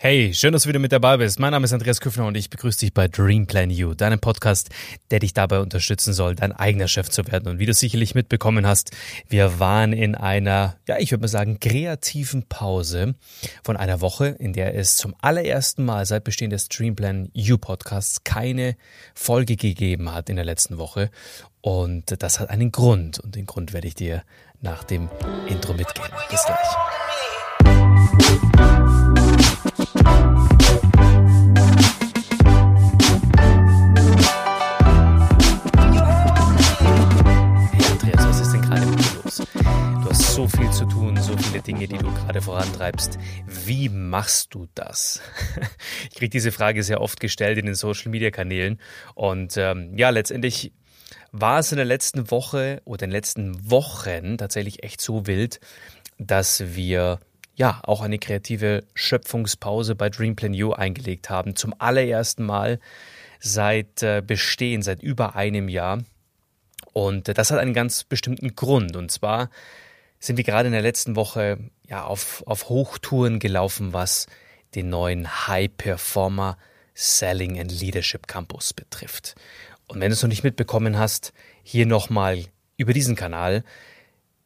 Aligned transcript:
Hey, 0.00 0.32
schön, 0.32 0.52
dass 0.52 0.62
du 0.62 0.68
wieder 0.68 0.78
mit 0.78 0.92
dabei 0.92 1.16
bist. 1.16 1.40
Mein 1.40 1.50
Name 1.50 1.64
ist 1.64 1.72
Andreas 1.72 2.00
Küffner 2.00 2.24
und 2.24 2.36
ich 2.36 2.50
begrüße 2.50 2.78
dich 2.78 2.94
bei 2.94 3.08
Dream 3.08 3.48
Plan 3.48 3.68
You, 3.68 3.94
deinem 3.94 4.20
Podcast, 4.20 4.70
der 5.10 5.18
dich 5.18 5.34
dabei 5.34 5.58
unterstützen 5.58 6.12
soll, 6.12 6.36
dein 6.36 6.52
eigener 6.52 6.86
Chef 6.86 7.08
zu 7.10 7.26
werden. 7.26 7.48
Und 7.48 7.58
wie 7.58 7.66
du 7.66 7.74
sicherlich 7.74 8.14
mitbekommen 8.14 8.64
hast, 8.64 8.92
wir 9.28 9.58
waren 9.58 9.92
in 9.92 10.14
einer, 10.14 10.76
ja, 10.86 10.98
ich 11.00 11.10
würde 11.10 11.22
mal 11.22 11.26
sagen, 11.26 11.58
kreativen 11.58 12.44
Pause 12.44 13.16
von 13.64 13.76
einer 13.76 14.00
Woche, 14.00 14.28
in 14.28 14.52
der 14.52 14.76
es 14.76 14.96
zum 14.98 15.16
allerersten 15.20 15.84
Mal 15.84 16.06
seit 16.06 16.22
Bestehen 16.22 16.50
des 16.50 16.68
Dream 16.68 16.94
Plan 16.94 17.28
You 17.32 17.58
Podcasts 17.58 18.22
keine 18.22 18.76
Folge 19.16 19.56
gegeben 19.56 20.14
hat 20.14 20.30
in 20.30 20.36
der 20.36 20.44
letzten 20.44 20.78
Woche. 20.78 21.10
Und 21.60 22.22
das 22.22 22.38
hat 22.38 22.50
einen 22.50 22.70
Grund. 22.70 23.18
Und 23.18 23.34
den 23.34 23.46
Grund 23.46 23.72
werde 23.72 23.88
ich 23.88 23.96
dir 23.96 24.22
nach 24.60 24.84
dem 24.84 25.08
Intro 25.48 25.74
mitgeben. 25.74 26.12
Bis 26.30 26.44
gleich. 26.44 27.07
Dinge, 41.78 41.88
die 41.88 41.98
du 41.98 42.12
gerade 42.12 42.42
vorantreibst. 42.42 43.18
Wie 43.46 43.88
machst 43.88 44.52
du 44.54 44.66
das? 44.74 45.20
Ich 46.10 46.16
kriege 46.16 46.30
diese 46.30 46.50
Frage 46.50 46.82
sehr 46.82 47.00
oft 47.00 47.20
gestellt 47.20 47.56
in 47.58 47.66
den 47.66 47.76
Social-Media-Kanälen. 47.76 48.80
Und 49.14 49.56
ähm, 49.56 49.96
ja, 49.96 50.10
letztendlich 50.10 50.72
war 51.30 51.60
es 51.60 51.70
in 51.70 51.76
der 51.76 51.84
letzten 51.84 52.32
Woche 52.32 52.82
oder 52.84 53.04
in 53.04 53.10
den 53.10 53.16
letzten 53.16 53.70
Wochen 53.70 54.38
tatsächlich 54.38 54.82
echt 54.82 55.00
so 55.00 55.28
wild, 55.28 55.60
dass 56.18 56.74
wir 56.74 57.20
ja 57.54 57.80
auch 57.84 58.00
eine 58.00 58.18
kreative 58.18 58.82
Schöpfungspause 58.94 59.94
bei 59.94 60.08
Dreamplan 60.08 60.60
U 60.60 60.72
eingelegt 60.72 61.30
haben. 61.30 61.54
Zum 61.54 61.74
allerersten 61.78 62.44
Mal 62.44 62.80
seit 63.38 64.02
äh, 64.02 64.20
Bestehen, 64.26 64.82
seit 64.82 65.00
über 65.00 65.36
einem 65.36 65.68
Jahr. 65.68 66.02
Und 66.92 67.28
das 67.38 67.52
hat 67.52 67.60
einen 67.60 67.74
ganz 67.74 68.02
bestimmten 68.02 68.56
Grund. 68.56 68.96
Und 68.96 69.12
zwar 69.12 69.50
sind 70.18 70.36
wir 70.36 70.44
gerade 70.44 70.66
in 70.66 70.72
der 70.72 70.82
letzten 70.82 71.16
Woche 71.16 71.58
ja 71.86 72.04
auf, 72.04 72.42
auf 72.46 72.68
Hochtouren 72.68 73.38
gelaufen, 73.38 73.92
was 73.92 74.26
den 74.74 74.90
neuen 74.90 75.46
High 75.46 75.70
Performer 75.76 76.58
Selling 76.94 77.58
and 77.60 77.70
Leadership 77.70 78.26
Campus 78.26 78.72
betrifft. 78.72 79.36
Und 79.86 80.00
wenn 80.00 80.10
du 80.10 80.14
es 80.14 80.22
noch 80.22 80.28
nicht 80.28 80.44
mitbekommen 80.44 80.98
hast, 80.98 81.32
hier 81.62 81.86
nochmal 81.86 82.44
über 82.76 82.92
diesen 82.92 83.16
Kanal. 83.16 83.64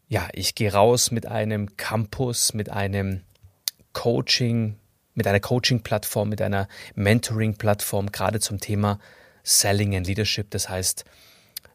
Ja, 0.08 0.28
ich 0.32 0.54
gehe 0.54 0.72
raus 0.72 1.10
mit 1.10 1.26
einem 1.26 1.76
Campus, 1.76 2.52
mit 2.52 2.68
einem 2.70 3.22
Coaching, 3.92 4.76
mit 5.14 5.26
einer 5.26 5.40
Coaching-Plattform, 5.40 6.28
mit 6.28 6.42
einer 6.42 6.68
Mentoring-Plattform, 6.94 8.12
gerade 8.12 8.40
zum 8.40 8.58
Thema 8.60 8.98
Selling 9.42 9.94
and 9.96 10.06
Leadership, 10.06 10.50
das 10.50 10.68
heißt 10.68 11.04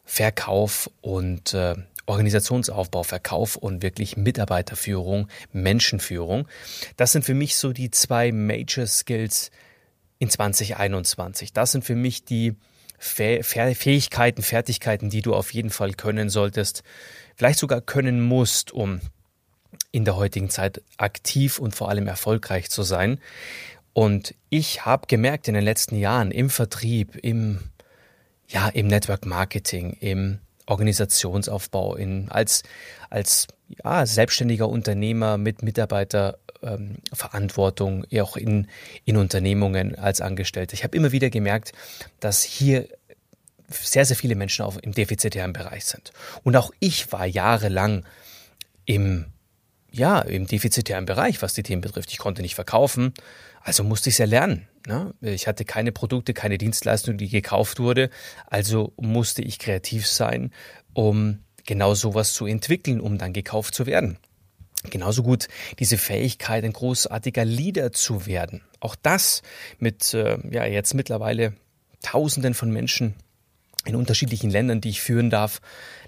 Verkauf 0.04 0.90
und 1.00 1.54
äh, 1.54 1.74
Organisationsaufbau, 2.08 3.02
Verkauf 3.02 3.56
und 3.56 3.82
wirklich 3.82 4.16
Mitarbeiterführung, 4.16 5.28
Menschenführung. 5.52 6.48
Das 6.96 7.12
sind 7.12 7.24
für 7.24 7.34
mich 7.34 7.56
so 7.56 7.72
die 7.72 7.90
zwei 7.90 8.32
Major 8.32 8.86
Skills 8.86 9.50
in 10.18 10.30
2021. 10.30 11.52
Das 11.52 11.72
sind 11.72 11.84
für 11.84 11.94
mich 11.94 12.24
die 12.24 12.56
Fähigkeiten, 12.98 14.42
Fertigkeiten, 14.42 15.10
die 15.10 15.22
du 15.22 15.34
auf 15.34 15.52
jeden 15.52 15.70
Fall 15.70 15.92
können 15.92 16.30
solltest, 16.30 16.82
vielleicht 17.36 17.60
sogar 17.60 17.80
können 17.80 18.20
musst, 18.20 18.72
um 18.72 19.00
in 19.92 20.04
der 20.04 20.16
heutigen 20.16 20.50
Zeit 20.50 20.82
aktiv 20.96 21.58
und 21.58 21.76
vor 21.76 21.90
allem 21.90 22.08
erfolgreich 22.08 22.70
zu 22.70 22.82
sein. 22.82 23.20
Und 23.92 24.34
ich 24.48 24.84
habe 24.84 25.06
gemerkt 25.06 25.46
in 25.46 25.54
den 25.54 25.62
letzten 25.62 25.96
Jahren 25.96 26.30
im 26.30 26.50
Vertrieb, 26.50 27.16
im 27.22 27.60
ja, 28.48 28.68
im 28.68 28.86
Network 28.86 29.26
Marketing, 29.26 29.92
im 30.00 30.38
Organisationsaufbau, 30.68 31.96
in, 31.96 32.30
als, 32.30 32.62
als 33.10 33.48
ja, 33.82 34.06
selbstständiger 34.06 34.68
Unternehmer 34.68 35.36
mit 35.38 35.62
Mitarbeiterverantwortung, 35.62 38.04
ähm, 38.10 38.22
auch 38.22 38.36
in, 38.36 38.66
in 39.04 39.16
Unternehmungen 39.16 39.98
als 39.98 40.20
Angestellter. 40.20 40.74
Ich 40.74 40.84
habe 40.84 40.96
immer 40.96 41.10
wieder 41.12 41.30
gemerkt, 41.30 41.72
dass 42.20 42.42
hier 42.42 42.86
sehr, 43.70 44.04
sehr 44.04 44.16
viele 44.16 44.34
Menschen 44.34 44.64
auch 44.64 44.76
im 44.78 44.90
defizitären 44.92 45.52
Bereich 45.52 45.84
sind. 45.84 46.10
Und 46.42 46.56
auch 46.56 46.72
ich 46.80 47.12
war 47.12 47.26
jahrelang 47.26 48.04
im, 48.86 49.26
ja, 49.90 50.20
im 50.20 50.46
defizitären 50.46 51.06
Bereich, 51.06 51.42
was 51.42 51.54
die 51.54 51.62
Themen 51.62 51.82
betrifft. 51.82 52.12
Ich 52.12 52.18
konnte 52.18 52.42
nicht 52.42 52.54
verkaufen, 52.54 53.14
also 53.62 53.84
musste 53.84 54.08
ich 54.08 54.14
es 54.14 54.18
ja 54.18 54.26
lernen. 54.26 54.68
Ne? 54.86 55.14
Ich 55.20 55.46
hatte 55.46 55.64
keine 55.64 55.92
Produkte, 55.92 56.34
keine 56.34 56.58
Dienstleistung, 56.58 57.18
die 57.18 57.28
gekauft 57.28 57.80
wurde. 57.80 58.10
Also 58.46 58.92
musste 58.96 59.42
ich 59.42 59.58
kreativ 59.58 60.06
sein, 60.06 60.52
um 60.94 61.40
genau 61.66 61.94
sowas 61.94 62.32
zu 62.32 62.46
entwickeln, 62.46 63.00
um 63.00 63.18
dann 63.18 63.32
gekauft 63.32 63.74
zu 63.74 63.86
werden. 63.86 64.18
Genauso 64.90 65.22
gut 65.22 65.48
diese 65.78 65.98
Fähigkeit, 65.98 66.64
ein 66.64 66.72
großartiger 66.72 67.44
Leader 67.44 67.92
zu 67.92 68.26
werden. 68.26 68.62
Auch 68.80 68.94
das 68.94 69.42
mit 69.78 70.14
äh, 70.14 70.38
ja 70.50 70.64
jetzt 70.64 70.94
mittlerweile 70.94 71.54
Tausenden 72.00 72.54
von 72.54 72.70
Menschen 72.70 73.14
in 73.84 73.96
unterschiedlichen 73.96 74.50
Ländern, 74.50 74.80
die 74.80 74.90
ich 74.90 75.00
führen 75.00 75.30
darf, 75.30 75.60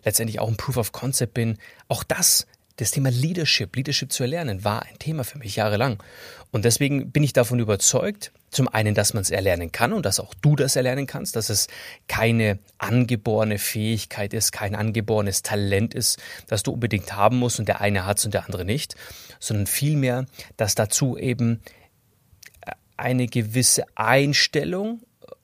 letztendlich 0.05 0.39
auch 0.39 0.49
ein 0.49 0.57
Proof 0.57 0.77
of 0.77 0.93
Concept 0.93 1.35
bin. 1.35 1.59
Auch 1.89 2.05
das 2.05 2.47
das 2.81 2.91
Thema 2.91 3.11
Leadership, 3.11 3.77
Leadership 3.77 4.13
zu 4.13 4.23
erlernen, 4.23 4.65
war 4.65 4.83
ein 4.83 4.99
Thema 4.99 5.25
für 5.25 5.39
mich 5.39 5.57
jahrelang. 5.57 6.03
Und 6.51 6.65
deswegen 6.65 7.11
bin 7.11 7.23
ich 7.23 7.33
davon 7.33 7.59
überzeugt, 7.59 8.33
zum 8.51 8.67
einen, 8.69 8.95
dass 8.95 9.15
man 9.15 9.23
es 9.23 9.31
erlernen 9.31 9.71
kann 9.71 9.93
und 9.93 10.05
dass 10.05 10.19
auch 10.19 10.35
du 10.35 10.57
das 10.57 10.75
erlernen 10.77 11.07
kannst, 11.07 11.37
dass 11.37 11.51
es 11.51 11.69
keine 12.09 12.59
angeborene 12.79 13.59
Fähigkeit 13.59 14.35
ist, 14.35 14.51
kein 14.51 14.75
angeborenes 14.75 15.43
Talent 15.43 15.95
ist, 15.95 16.19
das 16.49 16.63
du 16.63 16.73
unbedingt 16.73 17.15
haben 17.15 17.39
musst 17.39 17.61
und 17.61 17.69
der 17.69 17.81
eine 17.81 18.07
hat 18.07 18.19
es 18.19 18.25
und 18.25 18.35
der 18.35 18.47
andere 18.47 18.65
nicht, 18.65 18.97
sondern 19.39 19.67
vielmehr, 19.67 20.27
dass 20.57 20.75
dazu 20.75 21.17
eben 21.17 21.61
eine 22.97 23.27
gewisse 23.29 23.85
Einstellung 23.95 25.01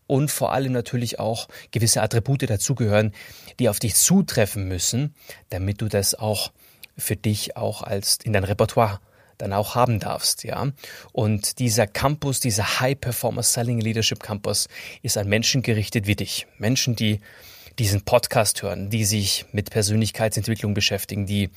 und 0.06 0.30
vor 0.30 0.52
allem 0.52 0.72
natürlich 0.72 1.18
auch 1.18 1.48
gewisse 1.70 2.02
Attribute 2.02 2.48
dazugehören, 2.48 3.12
die 3.58 3.68
auf 3.68 3.78
dich 3.78 3.94
zutreffen 3.94 4.68
müssen, 4.68 5.14
damit 5.48 5.80
du 5.80 5.88
das 5.88 6.14
auch 6.14 6.50
für 6.96 7.16
dich 7.16 7.56
auch 7.56 7.82
als 7.82 8.18
in 8.22 8.32
dein 8.32 8.44
Repertoire 8.44 9.00
dann 9.38 9.52
auch 9.52 9.74
haben 9.74 10.00
darfst, 10.00 10.44
ja. 10.44 10.72
Und 11.12 11.58
dieser 11.58 11.86
Campus, 11.86 12.40
dieser 12.40 12.80
High 12.80 12.98
Performer 12.98 13.42
Selling 13.42 13.80
Leadership 13.80 14.22
Campus 14.22 14.68
ist 15.02 15.18
an 15.18 15.28
Menschen 15.28 15.62
gerichtet 15.62 16.06
wie 16.06 16.16
dich. 16.16 16.46
Menschen, 16.58 16.96
die 16.96 17.20
diesen 17.78 18.02
Podcast 18.02 18.62
hören, 18.62 18.88
die 18.88 19.04
sich 19.04 19.44
mit 19.52 19.70
Persönlichkeitsentwicklung 19.70 20.72
beschäftigen, 20.72 21.26
die 21.26 21.50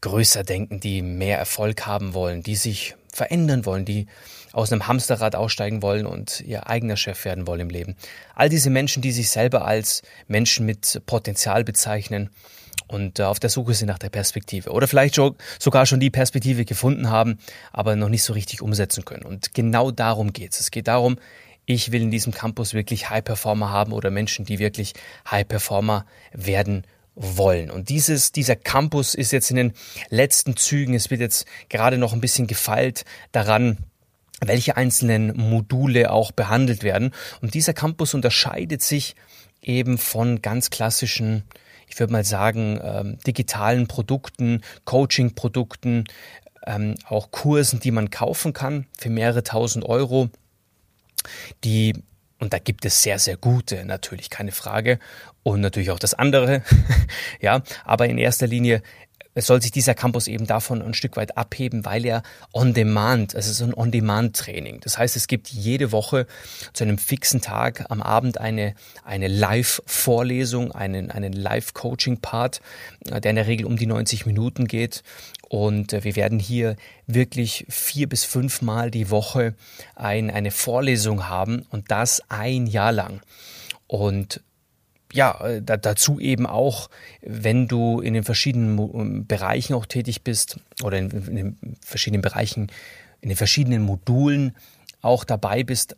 größer 0.00 0.44
denken, 0.44 0.80
die 0.80 1.02
mehr 1.02 1.38
Erfolg 1.38 1.86
haben 1.86 2.14
wollen, 2.14 2.42
die 2.42 2.56
sich 2.56 2.94
verändern 3.12 3.64
wollen, 3.64 3.84
die 3.84 4.06
aus 4.52 4.70
einem 4.70 4.86
Hamsterrad 4.86 5.34
aussteigen 5.34 5.82
wollen 5.82 6.06
und 6.06 6.40
ihr 6.40 6.68
eigener 6.68 6.96
Chef 6.96 7.24
werden 7.24 7.46
wollen 7.46 7.60
im 7.60 7.70
Leben. 7.70 7.96
All 8.34 8.48
diese 8.48 8.70
Menschen, 8.70 9.02
die 9.02 9.12
sich 9.12 9.30
selber 9.30 9.64
als 9.64 10.02
Menschen 10.26 10.66
mit 10.66 11.02
Potenzial 11.06 11.64
bezeichnen 11.64 12.30
und 12.88 13.18
äh, 13.18 13.22
auf 13.24 13.38
der 13.38 13.50
Suche 13.50 13.74
sind 13.74 13.86
nach 13.86 13.98
der 13.98 14.10
Perspektive 14.10 14.70
oder 14.70 14.88
vielleicht 14.88 15.14
sogar 15.58 15.86
schon 15.86 16.00
die 16.00 16.10
Perspektive 16.10 16.64
gefunden 16.64 17.10
haben, 17.10 17.38
aber 17.72 17.96
noch 17.96 18.08
nicht 18.08 18.22
so 18.22 18.32
richtig 18.32 18.62
umsetzen 18.62 19.04
können. 19.04 19.24
Und 19.24 19.54
genau 19.54 19.90
darum 19.90 20.32
geht 20.32 20.52
es. 20.52 20.60
Es 20.60 20.70
geht 20.70 20.88
darum, 20.88 21.18
ich 21.66 21.92
will 21.92 22.02
in 22.02 22.10
diesem 22.10 22.32
Campus 22.32 22.72
wirklich 22.72 23.10
High 23.10 23.22
Performer 23.22 23.70
haben 23.70 23.92
oder 23.92 24.10
Menschen, 24.10 24.46
die 24.46 24.58
wirklich 24.58 24.94
High 25.30 25.46
Performer 25.46 26.06
werden 26.32 26.84
wollen. 27.14 27.70
Und 27.70 27.90
dieses, 27.90 28.32
dieser 28.32 28.56
Campus 28.56 29.14
ist 29.14 29.32
jetzt 29.32 29.50
in 29.50 29.56
den 29.56 29.72
letzten 30.08 30.56
Zügen. 30.56 30.94
Es 30.94 31.10
wird 31.10 31.20
jetzt 31.20 31.46
gerade 31.68 31.98
noch 31.98 32.14
ein 32.14 32.20
bisschen 32.20 32.46
gefeilt 32.46 33.04
daran, 33.32 33.78
welche 34.40 34.76
einzelnen 34.76 35.36
Module 35.36 36.10
auch 36.10 36.32
behandelt 36.32 36.82
werden. 36.82 37.12
Und 37.42 37.54
dieser 37.54 37.74
Campus 37.74 38.14
unterscheidet 38.14 38.82
sich 38.82 39.14
eben 39.60 39.98
von 39.98 40.40
ganz 40.40 40.70
klassischen 40.70 41.42
ich 41.88 41.98
würde 41.98 42.12
mal 42.12 42.24
sagen, 42.24 42.80
ähm, 42.82 43.18
digitalen 43.26 43.88
Produkten, 43.88 44.62
Coaching-Produkten, 44.84 46.04
ähm, 46.66 46.94
auch 47.06 47.30
Kursen, 47.30 47.80
die 47.80 47.90
man 47.90 48.10
kaufen 48.10 48.52
kann 48.52 48.86
für 48.96 49.10
mehrere 49.10 49.42
tausend 49.42 49.84
Euro, 49.84 50.28
die 51.64 51.94
und 52.40 52.52
da 52.52 52.58
gibt 52.58 52.84
es 52.84 53.02
sehr, 53.02 53.18
sehr 53.18 53.36
gute, 53.36 53.84
natürlich, 53.84 54.30
keine 54.30 54.52
Frage. 54.52 54.98
Und 55.42 55.60
natürlich 55.60 55.90
auch 55.90 55.98
das 55.98 56.14
andere. 56.14 56.62
ja, 57.40 57.62
aber 57.84 58.08
in 58.08 58.18
erster 58.18 58.46
Linie 58.46 58.82
soll 59.46 59.62
sich 59.62 59.70
dieser 59.70 59.94
Campus 59.94 60.26
eben 60.26 60.46
davon 60.46 60.82
ein 60.82 60.94
Stück 60.94 61.16
weit 61.16 61.36
abheben, 61.36 61.84
weil 61.84 62.04
er 62.04 62.22
on 62.52 62.74
demand, 62.74 63.34
es 63.34 63.46
ist 63.46 63.62
ein 63.62 63.74
On-Demand-Training. 63.74 64.80
Das 64.80 64.98
heißt, 64.98 65.16
es 65.16 65.26
gibt 65.26 65.48
jede 65.48 65.92
Woche 65.92 66.26
zu 66.72 66.84
einem 66.84 66.98
fixen 66.98 67.40
Tag 67.40 67.86
am 67.90 68.02
Abend 68.02 68.38
eine, 68.38 68.74
eine 69.04 69.28
Live-Vorlesung, 69.28 70.72
einen, 70.72 71.10
einen 71.10 71.32
Live-Coaching-Part, 71.32 72.60
der 73.04 73.30
in 73.30 73.36
der 73.36 73.46
Regel 73.46 73.66
um 73.66 73.76
die 73.76 73.86
90 73.86 74.26
Minuten 74.26 74.66
geht. 74.66 75.02
Und 75.48 75.92
äh, 75.92 76.04
wir 76.04 76.16
werden 76.16 76.38
hier 76.38 76.76
wirklich 77.06 77.64
vier 77.68 78.08
bis 78.08 78.24
fünfmal 78.24 78.90
die 78.90 79.10
Woche 79.10 79.54
ein, 79.94 80.30
eine 80.30 80.50
Vorlesung 80.50 81.28
haben 81.28 81.66
und 81.70 81.90
das 81.90 82.22
ein 82.28 82.66
Jahr 82.66 82.92
lang. 82.92 83.20
Und 83.86 84.42
ja, 85.12 85.40
äh, 85.40 85.62
da, 85.62 85.76
dazu 85.76 86.20
eben 86.20 86.46
auch, 86.46 86.90
wenn 87.22 87.68
du 87.68 88.00
in 88.00 88.14
den 88.14 88.24
verschiedenen 88.24 88.78
ähm, 88.78 89.26
Bereichen 89.26 89.74
auch 89.74 89.86
tätig 89.86 90.22
bist 90.22 90.60
oder 90.82 90.98
in, 90.98 91.10
in 91.10 91.36
den 91.36 91.76
verschiedenen 91.84 92.22
Bereichen, 92.22 92.68
in 93.20 93.28
den 93.28 93.36
verschiedenen 93.36 93.82
Modulen 93.82 94.54
auch 95.00 95.24
dabei 95.24 95.62
bist, 95.62 95.96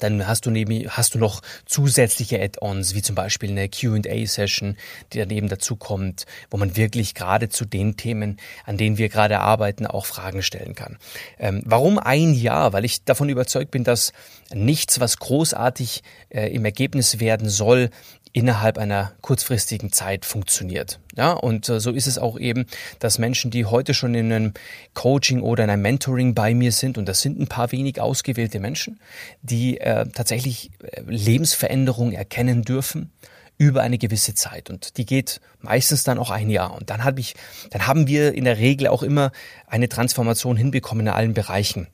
dann 0.00 0.26
hast 0.26 0.46
du 0.46 0.50
neben, 0.50 0.88
hast 0.88 1.14
du 1.14 1.18
noch 1.18 1.42
zusätzliche 1.66 2.40
Add-ons, 2.40 2.94
wie 2.94 3.02
zum 3.02 3.14
Beispiel 3.14 3.50
eine 3.50 3.68
Q&A-Session, 3.68 4.76
die 5.12 5.18
dann 5.18 5.30
eben 5.30 5.48
dazu 5.48 5.76
kommt, 5.76 6.26
wo 6.50 6.56
man 6.56 6.76
wirklich 6.76 7.14
gerade 7.14 7.48
zu 7.48 7.64
den 7.64 7.96
Themen, 7.96 8.38
an 8.64 8.76
denen 8.76 8.98
wir 8.98 9.08
gerade 9.08 9.40
arbeiten, 9.40 9.86
auch 9.86 10.06
Fragen 10.06 10.42
stellen 10.42 10.74
kann. 10.74 10.98
Ähm, 11.38 11.62
warum 11.64 11.98
ein 11.98 12.34
Jahr? 12.34 12.72
Weil 12.72 12.84
ich 12.84 13.04
davon 13.04 13.28
überzeugt 13.28 13.70
bin, 13.70 13.84
dass 13.84 14.12
nichts, 14.52 15.00
was 15.00 15.18
großartig 15.18 16.02
äh, 16.30 16.48
im 16.54 16.64
Ergebnis 16.64 17.20
werden 17.20 17.48
soll, 17.48 17.90
innerhalb 18.34 18.78
einer 18.78 19.12
kurzfristigen 19.20 19.92
Zeit 19.92 20.24
funktioniert. 20.24 20.98
Ja, 21.16 21.32
und 21.32 21.68
äh, 21.68 21.78
so 21.78 21.92
ist 21.92 22.08
es 22.08 22.18
auch 22.18 22.36
eben, 22.36 22.66
dass 22.98 23.20
Menschen, 23.20 23.52
die 23.52 23.64
heute 23.64 23.94
schon 23.94 24.16
in 24.16 24.32
einem 24.32 24.52
Coaching 24.92 25.40
oder 25.40 25.62
in 25.62 25.70
einem 25.70 25.82
Mentoring 25.82 26.34
bei 26.34 26.52
mir 26.52 26.72
sind, 26.72 26.98
und 26.98 27.08
das 27.08 27.20
sind 27.20 27.38
ein 27.38 27.46
paar 27.46 27.70
wenig 27.70 28.00
ausgewählte 28.00 28.58
Menschen, 28.58 28.98
die 29.42 29.78
äh, 29.84 30.06
tatsächlich 30.06 30.70
äh, 30.82 31.02
Lebensveränderungen 31.06 32.14
erkennen 32.14 32.62
dürfen 32.62 33.12
über 33.58 33.82
eine 33.82 33.98
gewisse 33.98 34.34
Zeit 34.34 34.68
und 34.70 34.96
die 34.96 35.06
geht 35.06 35.40
meistens 35.60 36.02
dann 36.02 36.18
auch 36.18 36.30
ein 36.30 36.50
Jahr 36.50 36.74
und 36.74 36.90
dann 36.90 37.04
habe 37.04 37.20
ich 37.20 37.34
dann 37.70 37.86
haben 37.86 38.08
wir 38.08 38.34
in 38.34 38.44
der 38.44 38.58
Regel 38.58 38.88
auch 38.88 39.02
immer 39.02 39.30
eine 39.66 39.88
Transformation 39.88 40.56
hinbekommen 40.56 41.06
in 41.06 41.12
allen 41.12 41.34
Bereichen 41.34 41.86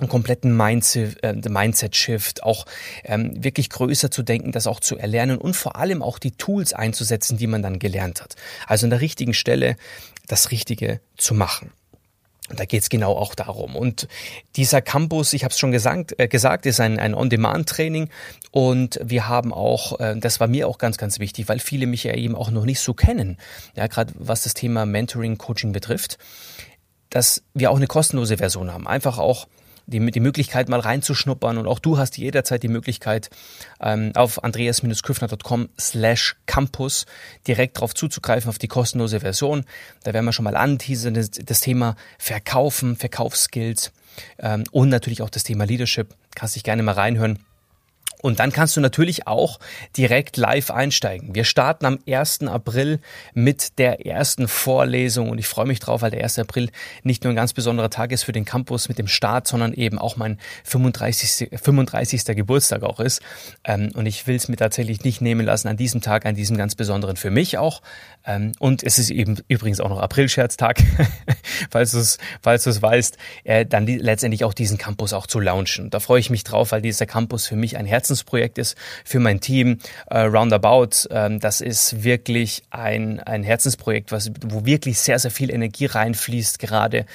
einen 0.00 0.08
kompletten 0.08 0.58
äh, 0.60 1.48
Mindset-Shift, 1.48 2.42
auch 2.42 2.66
ähm, 3.04 3.42
wirklich 3.42 3.70
größer 3.70 4.10
zu 4.10 4.22
denken, 4.22 4.50
das 4.50 4.66
auch 4.66 4.80
zu 4.80 4.98
erlernen 4.98 5.38
und 5.38 5.54
vor 5.54 5.76
allem 5.76 6.02
auch 6.02 6.18
die 6.18 6.32
Tools 6.32 6.72
einzusetzen, 6.72 7.38
die 7.38 7.46
man 7.46 7.62
dann 7.62 7.78
gelernt 7.78 8.20
hat. 8.20 8.34
Also 8.66 8.86
an 8.86 8.90
der 8.90 9.00
richtigen 9.00 9.34
Stelle 9.34 9.76
das 10.26 10.50
Richtige 10.50 11.00
zu 11.16 11.34
machen. 11.34 11.70
Und 12.50 12.60
da 12.60 12.66
geht's 12.66 12.90
genau 12.90 13.16
auch 13.16 13.34
darum. 13.34 13.74
Und 13.74 14.06
dieser 14.56 14.82
Campus, 14.82 15.32
ich 15.32 15.44
habe 15.44 15.52
es 15.52 15.58
schon 15.58 15.72
gesagt, 15.72 16.18
äh, 16.18 16.28
gesagt, 16.28 16.66
ist 16.66 16.78
ein, 16.78 16.98
ein 16.98 17.14
On-Demand-Training. 17.14 18.10
Und 18.50 19.00
wir 19.02 19.28
haben 19.28 19.52
auch, 19.52 19.98
äh, 19.98 20.14
das 20.18 20.40
war 20.40 20.46
mir 20.46 20.68
auch 20.68 20.76
ganz, 20.76 20.98
ganz 20.98 21.18
wichtig, 21.18 21.48
weil 21.48 21.58
viele 21.58 21.86
mich 21.86 22.04
ja 22.04 22.14
eben 22.14 22.34
auch 22.34 22.50
noch 22.50 22.66
nicht 22.66 22.80
so 22.80 22.92
kennen, 22.92 23.38
ja, 23.76 23.86
gerade 23.86 24.12
was 24.18 24.42
das 24.42 24.52
Thema 24.52 24.84
Mentoring, 24.84 25.38
Coaching 25.38 25.72
betrifft, 25.72 26.18
dass 27.08 27.42
wir 27.54 27.70
auch 27.70 27.76
eine 27.76 27.86
kostenlose 27.86 28.36
Version 28.36 28.72
haben. 28.72 28.86
Einfach 28.86 29.18
auch 29.18 29.46
die, 29.86 30.10
die 30.10 30.20
Möglichkeit 30.20 30.68
mal 30.68 30.80
reinzuschnuppern 30.80 31.58
und 31.58 31.66
auch 31.66 31.78
du 31.78 31.98
hast 31.98 32.16
jederzeit 32.18 32.62
die 32.62 32.68
Möglichkeit 32.68 33.30
ähm, 33.80 34.12
auf 34.14 34.42
andreas-küffner.com 34.42 35.68
slash 35.78 36.36
campus 36.46 37.06
direkt 37.46 37.76
darauf 37.76 37.94
zuzugreifen 37.94 38.48
auf 38.48 38.58
die 38.58 38.68
kostenlose 38.68 39.20
Version. 39.20 39.64
Da 40.02 40.12
werden 40.12 40.24
wir 40.24 40.32
schon 40.32 40.44
mal 40.44 40.56
anteasern, 40.56 41.14
das, 41.14 41.30
das 41.30 41.60
Thema 41.60 41.96
Verkaufen, 42.18 42.96
Verkaufsskills 42.96 43.92
ähm, 44.38 44.64
und 44.70 44.88
natürlich 44.88 45.22
auch 45.22 45.30
das 45.30 45.44
Thema 45.44 45.64
Leadership. 45.64 46.14
Kannst 46.34 46.56
dich 46.56 46.64
gerne 46.64 46.82
mal 46.82 46.92
reinhören. 46.92 47.38
Und 48.24 48.40
dann 48.40 48.52
kannst 48.52 48.74
du 48.74 48.80
natürlich 48.80 49.26
auch 49.26 49.60
direkt 49.98 50.38
live 50.38 50.70
einsteigen. 50.70 51.34
Wir 51.34 51.44
starten 51.44 51.84
am 51.84 51.98
1. 52.08 52.44
April 52.44 53.00
mit 53.34 53.78
der 53.78 54.06
ersten 54.06 54.48
Vorlesung 54.48 55.28
und 55.28 55.36
ich 55.36 55.46
freue 55.46 55.66
mich 55.66 55.78
drauf, 55.78 56.00
weil 56.00 56.10
der 56.10 56.22
1. 56.22 56.38
April 56.38 56.70
nicht 57.02 57.22
nur 57.22 57.34
ein 57.34 57.36
ganz 57.36 57.52
besonderer 57.52 57.90
Tag 57.90 58.12
ist 58.12 58.22
für 58.22 58.32
den 58.32 58.46
Campus 58.46 58.88
mit 58.88 58.96
dem 58.96 59.08
Start, 59.08 59.46
sondern 59.46 59.74
eben 59.74 59.98
auch 59.98 60.16
mein 60.16 60.38
35. 60.64 61.50
35. 61.60 62.24
Geburtstag 62.34 62.82
auch 62.82 62.98
ist. 62.98 63.20
Ähm, 63.62 63.90
und 63.92 64.06
ich 64.06 64.26
will 64.26 64.36
es 64.36 64.48
mir 64.48 64.56
tatsächlich 64.56 65.04
nicht 65.04 65.20
nehmen 65.20 65.44
lassen, 65.44 65.68
an 65.68 65.76
diesem 65.76 66.00
Tag, 66.00 66.24
an 66.24 66.34
diesem 66.34 66.56
ganz 66.56 66.76
besonderen 66.76 67.16
für 67.16 67.30
mich 67.30 67.58
auch. 67.58 67.82
Ähm, 68.24 68.52
und 68.58 68.82
es 68.82 68.98
ist 68.98 69.10
eben 69.10 69.36
übrigens 69.48 69.80
auch 69.80 69.90
noch 69.90 70.00
Aprilscherztag, 70.00 70.82
falls 71.70 71.90
du 71.90 71.98
es 71.98 72.16
falls 72.40 72.64
weißt, 72.80 73.18
äh, 73.44 73.66
dann 73.66 73.86
letztendlich 73.86 74.44
auch 74.44 74.54
diesen 74.54 74.78
Campus 74.78 75.12
auch 75.12 75.26
zu 75.26 75.40
launchen. 75.40 75.90
Da 75.90 76.00
freue 76.00 76.20
ich 76.20 76.30
mich 76.30 76.42
drauf, 76.42 76.72
weil 76.72 76.80
dieser 76.80 77.04
Campus 77.04 77.46
für 77.46 77.56
mich 77.56 77.76
ein 77.76 77.84
Herzens 77.84 78.13
Herzensprojekt 78.14 78.58
ist 78.58 78.76
für 79.04 79.18
mein 79.18 79.40
Team. 79.40 79.78
Äh, 80.08 80.20
Roundabout, 80.20 81.08
ähm, 81.10 81.40
das 81.40 81.60
ist 81.60 82.04
wirklich 82.04 82.62
ein, 82.70 83.20
ein 83.20 83.42
Herzensprojekt, 83.42 84.12
was, 84.12 84.30
wo 84.46 84.64
wirklich 84.64 84.98
sehr, 84.98 85.18
sehr 85.18 85.30
viel 85.30 85.50
Energie 85.50 85.86
reinfließt, 85.86 86.58
gerade 86.58 87.06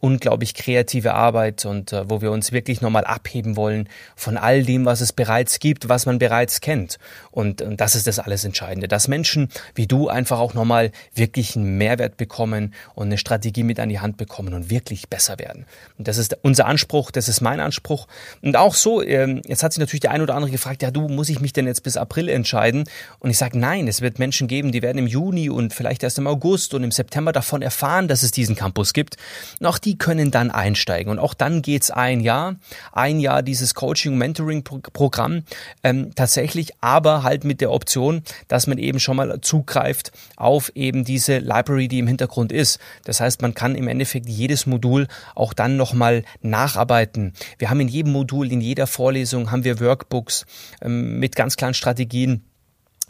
unglaublich 0.00 0.54
kreative 0.54 1.14
Arbeit 1.14 1.64
und 1.64 1.92
äh, 1.92 2.08
wo 2.10 2.20
wir 2.20 2.32
uns 2.32 2.52
wirklich 2.52 2.80
nochmal 2.80 3.04
abheben 3.04 3.56
wollen 3.56 3.88
von 4.16 4.36
all 4.36 4.64
dem, 4.64 4.84
was 4.84 5.00
es 5.00 5.12
bereits 5.12 5.60
gibt, 5.60 5.88
was 5.88 6.06
man 6.06 6.18
bereits 6.18 6.60
kennt. 6.60 6.98
Und, 7.30 7.62
und 7.62 7.80
das 7.80 7.94
ist 7.94 8.06
das 8.06 8.18
alles 8.18 8.44
Entscheidende, 8.44 8.88
dass 8.88 9.08
Menschen 9.08 9.48
wie 9.74 9.86
du 9.86 10.08
einfach 10.08 10.40
auch 10.40 10.54
nochmal 10.54 10.90
wirklich 11.14 11.56
einen 11.56 11.78
Mehrwert 11.78 12.16
bekommen 12.16 12.74
und 12.94 13.06
eine 13.06 13.18
Strategie 13.18 13.62
mit 13.62 13.78
an 13.80 13.88
die 13.88 14.00
Hand 14.00 14.16
bekommen 14.16 14.54
und 14.54 14.70
wirklich 14.70 15.08
besser 15.08 15.38
werden. 15.38 15.66
Und 15.98 16.08
das 16.08 16.18
ist 16.18 16.36
unser 16.42 16.66
Anspruch, 16.66 17.10
das 17.10 17.28
ist 17.28 17.40
mein 17.40 17.60
Anspruch. 17.60 18.08
Und 18.42 18.56
auch 18.56 18.74
so, 18.74 19.02
ähm, 19.02 19.42
jetzt 19.46 19.62
hat 19.62 19.72
sich 19.72 19.80
natürlich 19.80 20.00
der 20.00 20.10
ein 20.10 20.22
oder 20.22 20.34
andere 20.34 20.47
andere 20.48 20.52
gefragt, 20.52 20.82
ja 20.82 20.90
du, 20.90 21.08
muss 21.08 21.28
ich 21.28 21.40
mich 21.40 21.52
denn 21.52 21.66
jetzt 21.66 21.82
bis 21.82 21.96
April 21.96 22.28
entscheiden? 22.28 22.84
Und 23.18 23.30
ich 23.30 23.38
sage, 23.38 23.58
nein, 23.58 23.86
es 23.86 24.00
wird 24.00 24.18
Menschen 24.18 24.48
geben, 24.48 24.72
die 24.72 24.82
werden 24.82 24.98
im 24.98 25.06
Juni 25.06 25.50
und 25.50 25.74
vielleicht 25.74 26.02
erst 26.02 26.18
im 26.18 26.26
August 26.26 26.74
und 26.74 26.82
im 26.84 26.90
September 26.90 27.32
davon 27.32 27.62
erfahren, 27.62 28.08
dass 28.08 28.22
es 28.22 28.30
diesen 28.30 28.56
Campus 28.56 28.92
gibt. 28.92 29.16
Und 29.60 29.66
auch 29.66 29.78
die 29.78 29.98
können 29.98 30.30
dann 30.30 30.50
einsteigen. 30.50 31.10
Und 31.10 31.18
auch 31.18 31.34
dann 31.34 31.62
geht's 31.62 31.90
ein 31.90 32.20
Jahr, 32.20 32.56
ein 32.92 33.20
Jahr 33.20 33.42
dieses 33.42 33.74
Coaching-Mentoring-Programm 33.74 35.42
ähm, 35.82 36.14
tatsächlich, 36.14 36.72
aber 36.80 37.22
halt 37.22 37.44
mit 37.44 37.60
der 37.60 37.70
Option, 37.70 38.22
dass 38.48 38.66
man 38.66 38.78
eben 38.78 39.00
schon 39.00 39.16
mal 39.16 39.40
zugreift 39.40 40.12
auf 40.36 40.72
eben 40.74 41.04
diese 41.04 41.38
Library, 41.38 41.88
die 41.88 41.98
im 41.98 42.06
Hintergrund 42.06 42.52
ist. 42.52 42.78
Das 43.04 43.20
heißt, 43.20 43.42
man 43.42 43.54
kann 43.54 43.74
im 43.74 43.88
Endeffekt 43.88 44.28
jedes 44.28 44.66
Modul 44.66 45.08
auch 45.34 45.52
dann 45.52 45.76
nochmal 45.76 46.24
nacharbeiten. 46.42 47.34
Wir 47.58 47.70
haben 47.70 47.80
in 47.80 47.88
jedem 47.88 48.12
Modul, 48.12 48.50
in 48.50 48.60
jeder 48.60 48.86
Vorlesung 48.86 49.50
haben 49.50 49.64
wir 49.64 49.80
Workbooks, 49.80 50.37
ähm, 50.82 51.18
mit 51.18 51.36
ganz 51.36 51.56
klaren 51.56 51.74
Strategien 51.74 52.44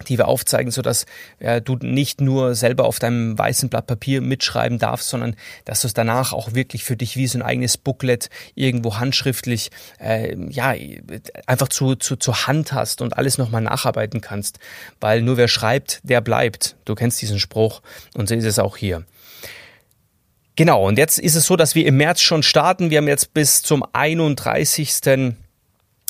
die 0.07 0.19
wir 0.19 0.29
aufzeigen, 0.29 0.71
so 0.71 0.83
dass 0.83 1.07
äh, 1.39 1.61
du 1.61 1.77
nicht 1.77 2.21
nur 2.21 2.55
selber 2.55 2.85
auf 2.85 2.99
deinem 2.99 3.39
weißen 3.39 3.69
Blatt 3.69 3.87
Papier 3.87 4.21
mitschreiben 4.21 4.79
darfst, 4.79 5.09
sondern 5.09 5.37
dass 5.65 5.81
du 5.81 5.87
es 5.87 5.95
danach 5.95 6.33
auch 6.33 6.55
wirklich 6.55 6.85
für 6.85 6.97
dich 6.97 7.17
wie 7.17 7.27
so 7.27 7.39
ein 7.39 7.43
eigenes 7.43 7.77
Booklet 7.77 8.31
irgendwo 8.55 8.99
handschriftlich 8.99 9.71
äh, 9.99 10.37
ja 10.51 10.75
einfach 11.47 11.69
zu, 11.69 11.97
zu 11.97 12.17
zur 12.17 12.47
Hand 12.47 12.73
hast 12.73 13.01
und 13.03 13.17
alles 13.17 13.39
nochmal 13.39 13.63
nacharbeiten 13.63 14.21
kannst, 14.21 14.59
weil 15.01 15.23
nur 15.23 15.37
wer 15.37 15.49
schreibt, 15.49 16.01
der 16.03 16.21
bleibt. 16.21 16.77
Du 16.85 16.95
kennst 16.95 17.21
diesen 17.21 17.41
Spruch 17.41 17.83
und 18.15 18.29
so 18.29 18.35
ist 18.35 18.45
es 18.45 18.59
auch 18.59 18.77
hier. 18.77 19.05
Genau, 20.57 20.89
und 20.89 20.99
jetzt 20.99 21.21
ist 21.21 21.37
es 21.37 21.47
so, 21.47 21.55
dass 21.55 21.77
wir 21.77 21.87
im 21.87 21.97
März 21.99 22.21
schon 22.21 22.43
starten. 22.43 22.91
Wir 22.91 22.99
haben 22.99 23.07
jetzt 23.07 23.33
bis 23.33 23.63
zum 23.63 23.85
31 23.93 24.93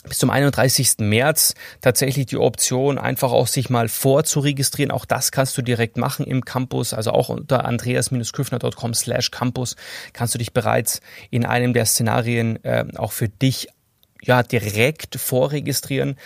bis 0.08 0.18
zum 0.18 0.30
31. 0.30 0.98
März 0.98 1.54
tatsächlich 1.80 2.26
die 2.26 2.36
Option, 2.36 2.98
einfach 2.98 3.32
auch 3.32 3.46
sich 3.46 3.70
mal 3.70 3.88
vorzuregistrieren. 3.88 4.90
Auch 4.90 5.04
das 5.04 5.32
kannst 5.32 5.56
du 5.56 5.62
direkt 5.62 5.96
machen 5.96 6.26
im 6.26 6.44
Campus, 6.44 6.94
also 6.94 7.12
auch 7.12 7.28
unter 7.28 7.64
andreas-küffner.com 7.64 8.94
slash 8.94 9.30
campus 9.30 9.76
kannst 10.12 10.34
du 10.34 10.38
dich 10.38 10.52
bereits 10.52 11.00
in 11.30 11.44
einem 11.44 11.72
der 11.72 11.86
Szenarien 11.86 12.62
äh, 12.64 12.84
auch 12.96 13.12
für 13.12 13.28
dich 13.28 13.68
ja, 14.22 14.42
direkt 14.42 15.16
vorregistrieren. 15.16 16.16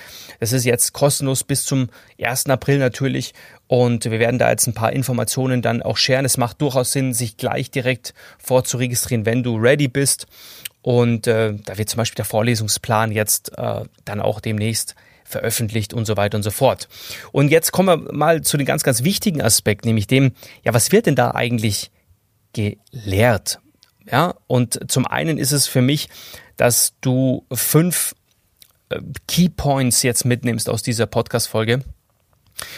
Das 0.41 0.53
ist 0.53 0.65
jetzt 0.65 0.93
kostenlos 0.93 1.45
bis 1.45 1.65
zum 1.65 1.91
1. 2.21 2.47
April 2.47 2.79
natürlich 2.79 3.35
und 3.67 4.05
wir 4.07 4.19
werden 4.19 4.39
da 4.39 4.51
jetzt 4.51 4.67
ein 4.67 4.75
paar 4.75 4.93
Informationen 4.93 5.63
dann 5.63 5.83
auch 5.83 5.97
scheren. 5.97 6.25
Es 6.25 6.39
macht 6.39 6.61
durchaus 6.63 6.93
Sinn, 6.93 7.13
sich 7.13 7.37
gleich 7.37 7.71
direkt 7.71 8.15
vorzuregistrieren, 8.39 9.27
wenn 9.27 9.43
du 9.43 9.57
ready 9.57 9.89
bist. 9.89 10.27
Und 10.83 11.27
äh, 11.29 11.55
da 11.65 11.79
wird 11.79 11.89
zum 11.89 11.99
Beispiel 11.99 12.17
der 12.17 12.25
Vorlesungsplan 12.25 13.13
jetzt 13.13 13.57
äh, 13.57 13.85
dann 14.05 14.21
auch 14.21 14.41
demnächst 14.41 14.97
veröffentlicht 15.25 15.95
und 15.95 16.05
so 16.05 16.17
weiter 16.17 16.37
und 16.37 16.43
so 16.43 16.51
fort. 16.51 16.89
Und 17.31 17.51
jetzt 17.51 17.73
kommen 17.73 18.05
wir 18.05 18.13
mal 18.13 18.43
zu 18.43 18.57
den 18.57 18.67
ganz, 18.67 18.83
ganz 18.83 19.03
wichtigen 19.03 19.41
Aspekt, 19.41 19.85
nämlich 19.85 20.07
dem, 20.07 20.33
ja, 20.65 20.75
was 20.75 20.93
wird 20.93 21.07
denn 21.07 21.17
da 21.17 21.31
eigentlich 21.33 21.91
gelehrt? 22.53 23.61
Ja, 24.11 24.35
und 24.49 24.91
zum 24.91 25.07
einen 25.07 25.39
ist 25.39 25.53
es 25.53 25.67
für 25.67 25.81
mich, 25.81 26.09
dass 26.57 26.95
du 27.01 27.47
fünf 27.53 28.15
äh, 28.91 29.01
Key 29.29 29.49
Points 29.49 30.03
jetzt 30.03 30.25
mitnimmst 30.25 30.69
aus 30.69 30.83
dieser 30.83 31.07
Podcast-Folge, 31.07 31.83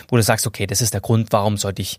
wo 0.09 0.17
du 0.17 0.23
sagst, 0.23 0.47
okay, 0.47 0.67
das 0.67 0.81
ist 0.81 0.95
der 0.95 1.01
Grund, 1.01 1.33
warum 1.33 1.57
sollte 1.57 1.83
ich 1.83 1.99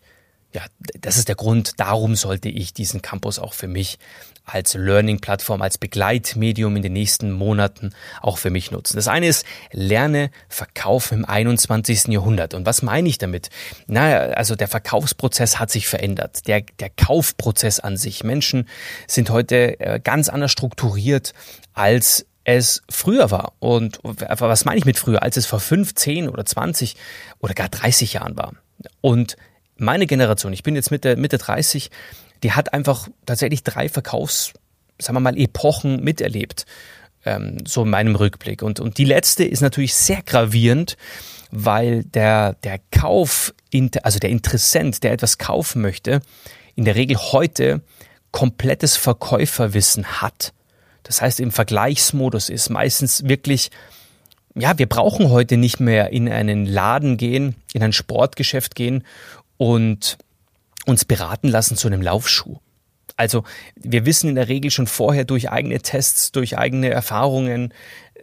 ja, 0.55 0.63
das 1.00 1.17
ist 1.17 1.27
der 1.27 1.35
Grund, 1.35 1.74
darum 1.77 2.15
sollte 2.15 2.50
ich 2.50 2.74
diesen 2.74 3.01
Campus 3.01 3.39
auch 3.39 3.53
für 3.53 3.67
mich 3.67 4.00
als 4.45 4.75
Learning-Plattform, 4.75 5.62
als 5.62 5.77
Begleitmedium 5.77 6.75
in 6.75 6.83
den 6.83 6.93
nächsten 6.93 7.31
Monaten 7.31 7.93
auch 8.21 8.38
für 8.38 8.51
mich 8.51 8.71
nutzen. 8.71 8.95
Das 8.95 9.07
eine 9.07 9.27
ist, 9.27 9.45
lerne 9.71 10.29
Verkaufen 10.50 11.19
im 11.19 11.25
21. 11.25 12.07
Jahrhundert. 12.07 12.53
Und 12.53 12.65
was 12.65 12.81
meine 12.81 13.09
ich 13.09 13.17
damit? 13.17 13.50
Naja, 13.88 14.33
also 14.35 14.55
der 14.55 14.67
Verkaufsprozess 14.67 15.59
hat 15.59 15.71
sich 15.71 15.88
verändert. 15.88 16.47
Der, 16.47 16.62
der 16.79 16.91
Kaufprozess 16.91 17.79
an 17.79 17.97
sich. 17.97 18.24
Menschen 18.24 18.67
sind 19.07 19.31
heute 19.31 19.79
äh, 19.79 20.00
ganz 20.00 20.29
anders 20.29 20.51
strukturiert 20.51 21.33
als 21.74 22.25
es 22.45 22.83
früher 22.89 23.31
war. 23.31 23.53
Und 23.59 24.00
was 24.03 24.65
meine 24.65 24.77
ich 24.77 24.85
mit 24.85 24.97
früher? 24.97 25.24
Als 25.24 25.35
es 25.35 25.45
vor 25.45 25.59
15 25.59 26.29
oder 26.29 26.45
20 26.45 26.95
oder 27.39 27.53
gar 27.53 27.69
30 27.69 28.13
Jahren 28.13 28.38
war. 28.38 28.53
Und 29.01 29.35
meine 29.77 30.08
Generation, 30.08 30.53
ich 30.53 30.63
bin 30.63 30.75
jetzt 30.75 30.91
Mitte, 30.91 31.15
Mitte 31.15 31.38
30, 31.38 31.89
die 32.44 32.51
hat 32.51 32.74
einfach 32.74 33.08
tatsächlich 33.25 33.63
drei 33.63 33.89
Verkaufs, 33.89 34.53
sagen 35.00 35.15
wir 35.15 35.22
mal, 35.22 35.38
Epochen 35.38 36.03
miterlebt. 36.03 36.65
Ähm, 37.25 37.58
so 37.65 37.84
in 37.84 37.89
meinem 37.89 38.15
Rückblick. 38.15 38.62
Und, 38.62 38.79
und 38.79 38.98
die 38.98 39.05
letzte 39.05 39.44
ist 39.44 39.62
natürlich 39.62 39.96
sehr 39.96 40.22
gravierend, 40.22 40.96
weil 41.50 42.03
der, 42.03 42.53
der 42.63 42.79
Kauf, 42.91 43.53
also 44.03 44.20
der 44.20 44.29
Interessent, 44.29 45.03
der 45.03 45.12
etwas 45.12 45.38
kaufen 45.38 45.82
möchte, 45.82 46.22
in 46.75 46.86
der 46.86 46.96
Regel 46.96 47.17
heute 47.17 47.82
komplettes 48.32 48.96
Verkäuferwissen 48.96 50.22
hat. 50.22 50.53
Das 51.03 51.22
heißt, 51.22 51.39
im 51.39 51.51
Vergleichsmodus 51.51 52.50
ist 52.50 52.70
meistens 52.70 53.27
wirklich 53.27 53.72
ja, 54.58 54.77
wir 54.77 54.88
brauchen 54.88 55.29
heute 55.32 55.58
nicht 55.58 55.82
mehr 55.82 56.12
in 56.12 56.29
einen 56.29 56.65
Laden 56.65 57.17
gehen, 57.17 57.55
in 57.74 57.84
ein 57.84 57.91
Sportgeschäft 57.91 58.74
gehen 58.74 59.03
und 59.57 60.17
uns 60.85 61.05
beraten 61.05 61.47
lassen 61.47 61.77
zu 61.77 61.88
einem 61.88 62.01
Laufschuh. 62.01 62.57
Also 63.17 63.43
wir 63.75 64.05
wissen 64.05 64.29
in 64.29 64.35
der 64.35 64.50
Regel 64.50 64.71
schon 64.71 64.88
vorher 64.88 65.24
durch 65.24 65.50
eigene 65.50 65.79
Tests, 65.79 66.31
durch 66.31 66.57
eigene 66.57 66.89
Erfahrungen 66.89 67.74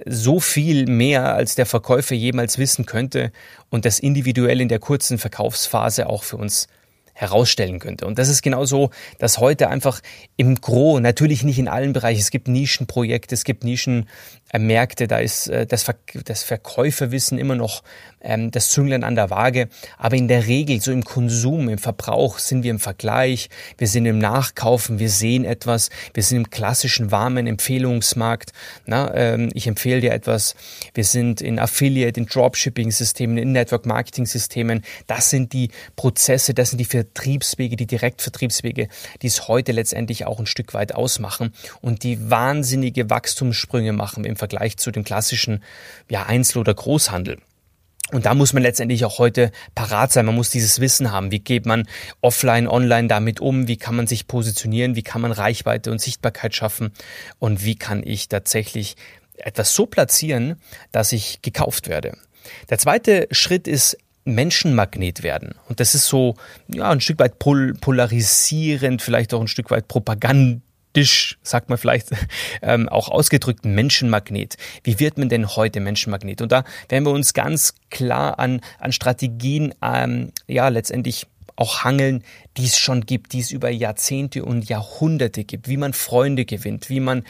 so 0.06 0.40
viel 0.40 0.86
mehr, 0.86 1.34
als 1.34 1.54
der 1.54 1.66
Verkäufer 1.66 2.14
jemals 2.14 2.58
wissen 2.58 2.86
könnte 2.86 3.32
und 3.70 3.84
das 3.84 3.98
individuell 3.98 4.60
in 4.60 4.68
der 4.68 4.80
kurzen 4.80 5.18
Verkaufsphase 5.18 6.08
auch 6.08 6.24
für 6.24 6.36
uns 6.36 6.68
herausstellen 7.14 7.78
könnte. 7.78 8.06
Und 8.06 8.18
das 8.18 8.28
ist 8.28 8.42
genau 8.42 8.64
so, 8.64 8.90
dass 9.18 9.38
heute 9.38 9.68
einfach 9.68 10.00
im 10.36 10.56
Gro, 10.56 10.98
natürlich 10.98 11.44
nicht 11.44 11.58
in 11.58 11.68
allen 11.68 11.92
Bereichen, 11.92 12.20
es 12.20 12.30
gibt 12.30 12.48
Nischenprojekte, 12.48 13.34
es 13.34 13.44
gibt 13.44 13.64
Nischenmärkte, 13.64 15.06
da 15.08 15.18
ist 15.18 15.48
äh, 15.48 15.66
das, 15.66 15.82
Ver 15.84 15.96
das 16.24 16.42
Verkäuferwissen 16.42 17.38
immer 17.38 17.54
noch 17.54 17.82
ähm, 18.22 18.50
das 18.50 18.70
Zünglein 18.70 19.04
an 19.04 19.14
der 19.14 19.30
Waage. 19.30 19.68
Aber 19.98 20.16
in 20.16 20.28
der 20.28 20.46
Regel, 20.46 20.80
so 20.80 20.92
im 20.92 21.04
Konsum, 21.04 21.68
im 21.68 21.78
Verbrauch, 21.78 22.38
sind 22.38 22.62
wir 22.62 22.70
im 22.70 22.78
Vergleich, 22.78 23.50
wir 23.78 23.88
sind 23.88 24.06
im 24.06 24.18
Nachkaufen, 24.18 24.98
wir 24.98 25.10
sehen 25.10 25.44
etwas, 25.44 25.90
wir 26.14 26.22
sind 26.22 26.38
im 26.38 26.50
klassischen 26.50 27.10
warmen 27.10 27.46
Empfehlungsmarkt. 27.46 28.52
Na, 28.86 29.14
ähm, 29.14 29.50
ich 29.54 29.66
empfehle 29.66 30.00
dir 30.00 30.12
etwas. 30.12 30.54
Wir 30.94 31.04
sind 31.04 31.40
in 31.40 31.58
Affiliate, 31.58 32.18
in 32.18 32.26
Dropshipping-Systemen, 32.26 33.38
in 33.38 33.52
Network-Marketing-Systemen. 33.52 34.82
Das 35.06 35.30
sind 35.30 35.52
die 35.52 35.70
Prozesse, 35.96 36.54
das 36.54 36.70
sind 36.70 36.78
die 36.78 36.84
Vertriebswege, 37.02 37.76
die 37.76 37.86
Direktvertriebswege, 37.86 38.88
die 39.22 39.26
es 39.26 39.48
heute 39.48 39.72
letztendlich 39.72 40.26
auch 40.26 40.38
ein 40.38 40.46
Stück 40.46 40.74
weit 40.74 40.94
ausmachen 40.94 41.52
und 41.80 42.04
die 42.04 42.30
wahnsinnige 42.30 43.10
Wachstumssprünge 43.10 43.92
machen 43.92 44.24
im 44.24 44.36
Vergleich 44.36 44.76
zu 44.76 44.90
dem 44.90 45.04
klassischen 45.04 45.62
ja, 46.08 46.24
Einzel- 46.24 46.58
oder 46.58 46.74
Großhandel. 46.74 47.38
Und 48.12 48.26
da 48.26 48.34
muss 48.34 48.52
man 48.52 48.62
letztendlich 48.62 49.04
auch 49.04 49.18
heute 49.18 49.50
parat 49.74 50.12
sein. 50.12 50.26
Man 50.26 50.34
muss 50.34 50.50
dieses 50.50 50.80
Wissen 50.80 51.12
haben. 51.12 51.30
Wie 51.30 51.38
geht 51.38 51.64
man 51.64 51.88
offline, 52.20 52.68
online 52.68 53.08
damit 53.08 53.40
um? 53.40 53.68
Wie 53.68 53.78
kann 53.78 53.96
man 53.96 54.06
sich 54.06 54.26
positionieren? 54.26 54.96
Wie 54.96 55.02
kann 55.02 55.22
man 55.22 55.32
Reichweite 55.32 55.90
und 55.90 56.00
Sichtbarkeit 56.00 56.54
schaffen? 56.54 56.92
Und 57.38 57.64
wie 57.64 57.76
kann 57.76 58.02
ich 58.04 58.28
tatsächlich 58.28 58.96
etwas 59.36 59.74
so 59.74 59.86
platzieren, 59.86 60.60
dass 60.90 61.12
ich 61.12 61.40
gekauft 61.40 61.88
werde? 61.88 62.18
Der 62.68 62.78
zweite 62.78 63.28
Schritt 63.30 63.66
ist 63.66 63.96
Menschenmagnet 64.24 65.22
werden. 65.22 65.54
Und 65.68 65.80
das 65.80 65.94
ist 65.94 66.06
so, 66.06 66.36
ja, 66.68 66.90
ein 66.90 67.00
Stück 67.00 67.18
weit 67.18 67.38
pol 67.38 67.74
polarisierend, 67.74 69.02
vielleicht 69.02 69.34
auch 69.34 69.40
ein 69.40 69.48
Stück 69.48 69.70
weit 69.70 69.88
Propaganda 69.88 70.60
Disch, 70.94 71.38
sagt 71.42 71.68
man 71.68 71.78
vielleicht, 71.78 72.10
ähm, 72.62 72.88
auch 72.88 73.08
ausgedrückt 73.08 73.64
Menschenmagnet. 73.64 74.56
Wie 74.84 75.00
wird 75.00 75.18
man 75.18 75.28
denn 75.28 75.48
heute 75.48 75.80
Menschenmagnet? 75.80 76.42
Und 76.42 76.52
da 76.52 76.64
werden 76.88 77.04
wir 77.04 77.12
uns 77.12 77.32
ganz 77.32 77.74
klar 77.90 78.38
an, 78.38 78.60
an 78.78 78.92
Strategien, 78.92 79.74
ähm, 79.82 80.32
ja, 80.46 80.68
letztendlich 80.68 81.26
auch 81.56 81.84
hangeln, 81.84 82.24
die 82.56 82.66
es 82.66 82.78
schon 82.78 83.06
gibt, 83.06 83.32
die 83.32 83.40
es 83.40 83.50
über 83.50 83.70
Jahrzehnte 83.70 84.44
und 84.44 84.68
Jahrhunderte 84.68 85.44
gibt, 85.44 85.68
wie 85.68 85.76
man 85.76 85.92
Freunde 85.92 86.44
gewinnt, 86.44 86.90
wie 86.90 87.00
man 87.00 87.24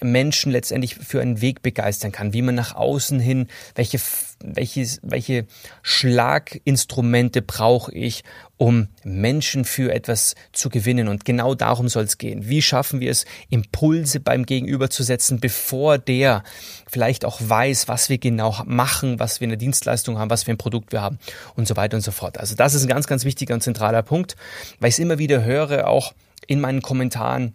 Menschen 0.00 0.52
letztendlich 0.52 0.94
für 0.94 1.20
einen 1.20 1.40
Weg 1.40 1.62
begeistern 1.62 2.12
kann, 2.12 2.32
wie 2.32 2.42
man 2.42 2.54
nach 2.54 2.74
außen 2.74 3.18
hin, 3.18 3.48
welche, 3.74 3.98
welche, 4.42 4.86
welche 5.02 5.46
Schlaginstrumente 5.82 7.42
brauche 7.42 7.92
ich, 7.92 8.22
um 8.60 8.88
Menschen 9.04 9.64
für 9.64 9.90
etwas 9.90 10.34
zu 10.52 10.68
gewinnen. 10.68 11.08
Und 11.08 11.24
genau 11.24 11.54
darum 11.54 11.88
soll 11.88 12.04
es 12.04 12.18
gehen. 12.18 12.46
Wie 12.46 12.60
schaffen 12.60 13.00
wir 13.00 13.10
es, 13.10 13.24
Impulse 13.48 14.20
beim 14.20 14.44
Gegenüber 14.44 14.90
zu 14.90 15.02
setzen, 15.02 15.40
bevor 15.40 15.96
der 15.96 16.44
vielleicht 16.86 17.24
auch 17.24 17.40
weiß, 17.40 17.88
was 17.88 18.10
wir 18.10 18.18
genau 18.18 18.62
machen, 18.66 19.18
was 19.18 19.40
wir 19.40 19.48
eine 19.48 19.56
Dienstleistung 19.56 20.18
haben, 20.18 20.28
was 20.28 20.42
für 20.42 20.50
ein 20.50 20.58
Produkt 20.58 20.92
wir 20.92 21.00
haben 21.00 21.18
und 21.56 21.66
so 21.66 21.76
weiter 21.76 21.96
und 21.96 22.02
so 22.02 22.10
fort. 22.10 22.36
Also 22.36 22.54
das 22.54 22.74
ist 22.74 22.82
ein 22.82 22.88
ganz, 22.88 23.06
ganz 23.06 23.24
wichtiger 23.24 23.54
und 23.54 23.62
zentraler 23.62 24.02
Punkt, 24.02 24.36
weil 24.78 24.88
ich 24.88 24.94
es 24.94 24.98
immer 24.98 25.18
wieder 25.18 25.44
höre, 25.44 25.88
auch 25.88 26.14
in 26.46 26.60
meinen 26.60 26.82
Kommentaren, 26.82 27.54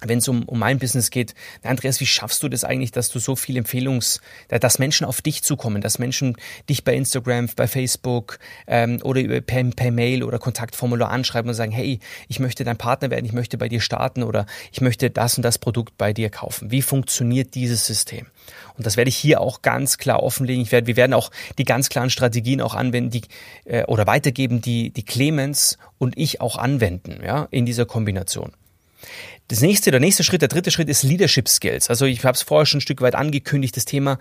wenn 0.00 0.18
es 0.18 0.28
um, 0.28 0.42
um 0.44 0.58
mein 0.58 0.78
Business 0.78 1.10
geht, 1.10 1.34
Andreas, 1.62 2.00
wie 2.00 2.06
schaffst 2.06 2.42
du 2.42 2.48
das 2.48 2.64
eigentlich, 2.64 2.92
dass 2.92 3.08
du 3.08 3.18
so 3.18 3.36
viel 3.36 3.56
Empfehlungs, 3.56 4.20
dass 4.48 4.78
Menschen 4.78 5.06
auf 5.06 5.22
dich 5.22 5.42
zukommen, 5.42 5.80
dass 5.80 5.98
Menschen 5.98 6.36
dich 6.68 6.84
bei 6.84 6.94
Instagram, 6.94 7.48
bei 7.54 7.68
Facebook 7.68 8.38
ähm, 8.66 8.98
oder 9.04 9.22
per, 9.40 9.64
per 9.64 9.90
Mail 9.90 10.22
oder 10.22 10.38
Kontaktformular 10.38 11.10
anschreiben 11.10 11.48
und 11.48 11.54
sagen, 11.54 11.72
hey, 11.72 12.00
ich 12.28 12.40
möchte 12.40 12.64
dein 12.64 12.76
Partner 12.76 13.10
werden, 13.10 13.24
ich 13.24 13.32
möchte 13.32 13.58
bei 13.58 13.68
dir 13.68 13.80
starten 13.80 14.22
oder 14.22 14.46
ich 14.72 14.80
möchte 14.80 15.10
das 15.10 15.36
und 15.36 15.42
das 15.42 15.58
Produkt 15.58 15.96
bei 15.98 16.12
dir 16.12 16.30
kaufen. 16.30 16.70
Wie 16.70 16.82
funktioniert 16.82 17.54
dieses 17.54 17.86
System? 17.86 18.26
Und 18.76 18.86
das 18.86 18.96
werde 18.96 19.08
ich 19.08 19.16
hier 19.16 19.40
auch 19.40 19.62
ganz 19.62 19.98
klar 19.98 20.22
offenlegen. 20.22 20.62
Ich 20.62 20.72
werde, 20.72 20.86
wir 20.86 20.96
werden 20.96 21.14
auch 21.14 21.30
die 21.58 21.64
ganz 21.64 21.88
klaren 21.88 22.10
Strategien 22.10 22.60
auch 22.60 22.74
anwenden, 22.74 23.10
die 23.10 23.22
äh, 23.64 23.84
oder 23.84 24.06
weitergeben, 24.06 24.60
die 24.60 24.90
die 24.90 25.04
Clemens 25.04 25.78
und 25.98 26.18
ich 26.18 26.40
auch 26.40 26.56
anwenden, 26.56 27.20
ja, 27.24 27.46
in 27.50 27.66
dieser 27.66 27.86
Kombination. 27.86 28.52
Das 29.48 29.60
nächste, 29.60 29.90
der 29.90 30.00
nächste 30.00 30.24
Schritt, 30.24 30.40
der 30.40 30.48
dritte 30.48 30.70
Schritt 30.70 30.88
ist 30.88 31.02
Leadership 31.02 31.48
Skills. 31.48 31.90
Also 31.90 32.06
ich 32.06 32.24
habe 32.24 32.34
es 32.34 32.42
vorher 32.42 32.64
schon 32.64 32.78
ein 32.78 32.82
Stück 32.82 33.02
weit 33.02 33.14
angekündigt, 33.14 33.76
das 33.76 33.84
Thema 33.84 34.18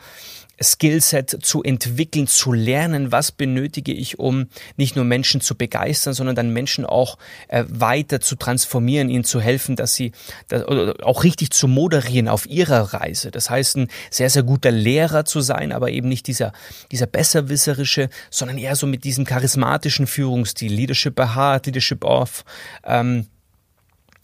Skillset 0.62 1.30
zu 1.44 1.64
entwickeln, 1.64 2.28
zu 2.28 2.54
lernen, 2.54 3.12
was 3.12 3.32
benötige 3.32 3.94
ich, 3.94 4.20
um 4.20 4.48
nicht 4.78 4.96
nur 4.96 5.06
Menschen 5.06 5.42
zu 5.42 5.56
begeistern, 5.56 6.14
sondern 6.14 6.36
dann 6.36 6.52
Menschen 6.52 6.86
auch 6.86 7.18
äh, 7.48 7.64
weiter 7.68 8.20
zu 8.20 8.36
transformieren, 8.36 9.10
ihnen 9.10 9.24
zu 9.24 9.42
helfen, 9.42 9.76
dass 9.76 9.96
sie 9.96 10.12
dass, 10.50 10.66
auch 10.66 11.24
richtig 11.24 11.52
zu 11.52 11.68
moderieren 11.68 12.28
auf 12.28 12.46
ihrer 12.46 12.94
Reise. 12.94 13.32
Das 13.32 13.50
heißt, 13.50 13.78
ein 13.78 13.88
sehr, 14.10 14.30
sehr 14.30 14.44
guter 14.44 14.72
Lehrer 14.72 15.26
zu 15.26 15.42
sein, 15.42 15.72
aber 15.72 15.92
eben 15.92 16.10
nicht 16.10 16.28
dieser, 16.28 16.54
dieser 16.92 17.08
besserwisserische, 17.08 18.10
sondern 18.30 18.58
eher 18.58 18.76
so 18.76 18.86
mit 18.86 19.04
diesem 19.04 19.26
charismatischen 19.26 20.08
Führungsstil, 20.08 20.74
Leadership 20.74 21.16
by 21.16 21.28
Heart, 21.36 21.68
Leadership 21.68 22.04
of, 22.04 22.44
ähm, 22.84 23.28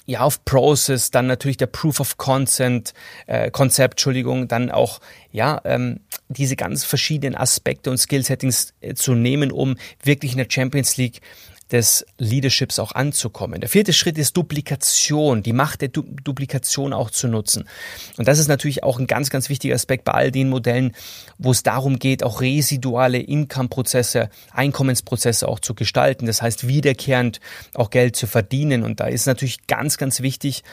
ja, 0.07 0.21
auf 0.21 0.45
Process, 0.45 1.11
dann 1.11 1.27
natürlich 1.27 1.57
der 1.57 1.67
Proof 1.67 1.99
of 1.99 2.15
Concept, 2.15 2.93
äh, 3.27 3.51
Konzept, 3.51 3.95
Entschuldigung, 3.95 4.47
dann 4.47 4.71
auch 4.71 5.01
ja 5.31 5.61
ähm, 5.65 5.99
diese 6.29 6.55
ganz 6.55 6.85
verschiedenen 6.85 7.35
Aspekte 7.35 7.91
und 7.91 7.97
Skill-Settings 7.97 8.73
äh, 8.79 8.93
zu 8.93 9.15
nehmen, 9.15 9.51
um 9.51 9.75
wirklich 10.01 10.31
in 10.31 10.37
der 10.37 10.47
Champions 10.49 10.95
League 10.95 11.19
des 11.71 12.05
Leaderships 12.17 12.79
auch 12.79 12.93
anzukommen. 12.93 13.59
Der 13.59 13.69
vierte 13.69 13.93
Schritt 13.93 14.17
ist 14.17 14.37
Duplikation, 14.37 15.43
die 15.43 15.53
Macht 15.53 15.81
der 15.81 15.89
du 15.89 16.01
Duplikation 16.01 16.93
auch 16.93 17.11
zu 17.11 17.27
nutzen. 17.27 17.65
Und 18.17 18.27
das 18.27 18.39
ist 18.39 18.47
natürlich 18.47 18.83
auch 18.83 18.99
ein 18.99 19.07
ganz, 19.07 19.29
ganz 19.29 19.49
wichtiger 19.49 19.75
Aspekt 19.75 20.05
bei 20.05 20.13
all 20.13 20.31
den 20.31 20.49
Modellen, 20.49 20.93
wo 21.37 21.51
es 21.51 21.63
darum 21.63 21.99
geht, 21.99 22.23
auch 22.23 22.41
residuale 22.41 23.19
Income-Prozesse, 23.19 24.29
Einkommensprozesse 24.51 25.47
auch 25.47 25.59
zu 25.59 25.73
gestalten. 25.73 26.25
Das 26.25 26.41
heißt, 26.41 26.67
wiederkehrend 26.67 27.39
auch 27.73 27.89
Geld 27.89 28.15
zu 28.15 28.27
verdienen. 28.27 28.83
Und 28.83 28.99
da 28.99 29.07
ist 29.07 29.27
natürlich 29.27 29.67
ganz, 29.67 29.97
ganz 29.97 30.21
wichtig, 30.21 30.63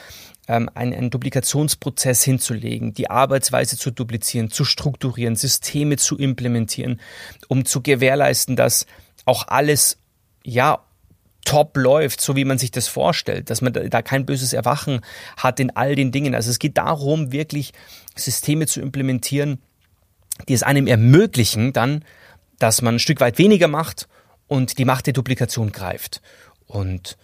ähm, 0.47 0.69
einen, 0.73 0.93
einen 0.93 1.09
Duplikationsprozess 1.09 2.23
hinzulegen, 2.23 2.93
die 2.93 3.09
Arbeitsweise 3.09 3.77
zu 3.77 3.91
duplizieren, 3.91 4.51
zu 4.51 4.63
strukturieren, 4.63 5.35
Systeme 5.35 5.97
zu 5.97 6.17
implementieren, 6.17 7.01
um 7.47 7.65
zu 7.65 7.81
gewährleisten, 7.81 8.55
dass 8.55 8.85
auch 9.25 9.47
alles 9.47 9.97
ja, 10.45 10.79
top 11.43 11.77
läuft, 11.77 12.21
so 12.21 12.35
wie 12.35 12.45
man 12.45 12.57
sich 12.57 12.71
das 12.71 12.87
vorstellt, 12.87 13.49
dass 13.49 13.61
man 13.61 13.73
da 13.73 14.01
kein 14.01 14.25
böses 14.25 14.53
Erwachen 14.53 15.01
hat 15.37 15.59
in 15.59 15.75
all 15.75 15.95
den 15.95 16.11
Dingen. 16.11 16.33
Also 16.33 16.49
es 16.49 16.59
geht 16.59 16.77
darum, 16.77 17.31
wirklich 17.31 17.71
Systeme 18.15 18.65
zu 18.65 18.81
implementieren, 18.81 19.61
die 20.47 20.53
es 20.53 20.63
einem 20.63 20.87
ermöglichen, 20.87 21.71
dann, 21.71 22.03
dass 22.57 22.81
man 22.81 22.95
ein 22.95 22.99
Stück 22.99 23.19
weit 23.19 23.37
weniger 23.37 23.67
macht 23.67 24.07
und 24.47 24.77
die 24.79 24.85
Macht 24.85 25.05
der 25.05 25.13
Duplikation 25.13 25.71
greift. 25.71 26.21
und 26.67 27.17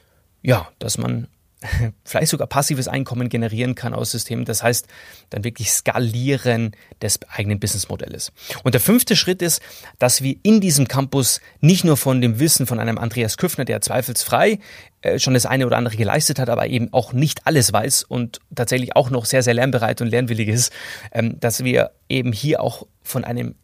ja, 0.43 0.67
dass 0.79 0.97
man 0.97 1.27
vielleicht 2.03 2.29
sogar 2.29 2.47
passives 2.47 2.87
Einkommen 2.87 3.29
generieren 3.29 3.75
kann 3.75 3.93
aus 3.93 4.11
Systemen. 4.11 4.45
Das 4.45 4.63
heißt, 4.63 4.87
dann 5.29 5.43
wirklich 5.43 5.71
Skalieren 5.71 6.71
des 7.01 7.19
eigenen 7.29 7.59
Businessmodells. 7.59 8.31
Und 8.63 8.73
der 8.73 8.81
fünfte 8.81 9.15
Schritt 9.15 9.41
ist, 9.41 9.61
dass 9.99 10.21
wir 10.21 10.35
in 10.43 10.61
diesem 10.61 10.87
Campus 10.87 11.41
nicht 11.59 11.83
nur 11.83 11.97
von 11.97 12.21
dem 12.21 12.39
Wissen 12.39 12.65
von 12.65 12.79
einem 12.79 12.97
Andreas 12.97 13.37
Küffner, 13.37 13.65
der 13.65 13.81
zweifelsfrei 13.81 14.59
äh, 15.01 15.19
schon 15.19 15.33
das 15.33 15.45
eine 15.45 15.65
oder 15.65 15.77
andere 15.77 15.97
geleistet 15.97 16.39
hat, 16.39 16.49
aber 16.49 16.67
eben 16.67 16.91
auch 16.93 17.13
nicht 17.13 17.45
alles 17.45 17.71
weiß 17.71 18.03
und 18.03 18.39
tatsächlich 18.55 18.95
auch 18.95 19.09
noch 19.09 19.25
sehr, 19.25 19.43
sehr 19.43 19.53
lernbereit 19.53 20.01
und 20.01 20.07
lernwillig 20.07 20.47
ist, 20.47 20.73
ähm, 21.11 21.39
dass 21.39 21.63
wir 21.63 21.91
eben 22.09 22.33
hier 22.33 22.61
auch 22.61 22.87
von 23.03 23.23
einem 23.23 23.55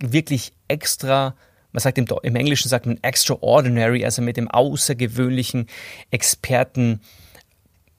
wirklich 0.00 0.52
extra 0.68 1.34
man 1.72 1.80
sagt 1.80 1.96
im, 1.96 2.06
im 2.22 2.36
Englischen 2.36 2.68
sagt 2.68 2.84
man 2.84 2.98
extraordinary, 3.02 4.04
also 4.04 4.20
mit 4.20 4.36
dem 4.36 4.48
außergewöhnlichen 4.48 5.68
Experten 6.10 7.00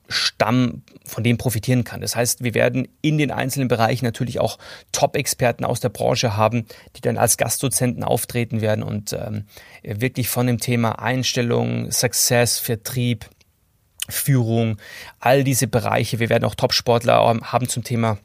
Stamm, 0.07 0.83
von 1.05 1.24
dem 1.24 1.38
profitieren 1.38 1.83
kann. 1.83 2.01
Das 2.01 2.15
heißt, 2.15 2.43
wir 2.43 2.53
werden 2.53 2.88
in 3.01 3.17
den 3.17 3.31
einzelnen 3.31 3.67
Bereichen 3.67 4.05
natürlich 4.05 4.39
auch 4.39 4.57
Top-Experten 4.91 5.65
aus 5.65 5.79
der 5.79 5.89
Branche 5.89 6.36
haben, 6.36 6.65
die 6.95 7.01
dann 7.01 7.17
als 7.17 7.38
Gastdozenten 7.38 8.03
auftreten 8.03 8.62
werden 8.62 8.83
und 8.83 9.13
ähm, 9.13 9.45
wirklich 9.83 10.29
von 10.29 10.48
dem 10.48 10.60
Thema 10.60 11.00
Einstellung, 11.00 11.91
Success, 11.91 12.60
Vertrieb, 12.60 13.29
Führung, 14.10 14.77
all 15.19 15.43
diese 15.43 15.67
Bereiche. 15.67 16.19
Wir 16.19 16.29
werden 16.29 16.45
auch 16.45 16.55
Top-Sportler 16.55 17.13
haben 17.15 17.69
zum 17.69 17.83
Thema 17.83 18.17